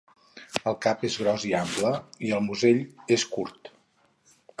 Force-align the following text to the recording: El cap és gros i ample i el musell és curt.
El 0.69 0.77
cap 0.85 1.03
és 1.09 1.17
gros 1.23 1.45
i 1.49 1.53
ample 1.59 1.91
i 2.29 2.31
el 2.37 2.41
musell 2.47 2.81
és 3.17 3.27
curt. 3.35 3.71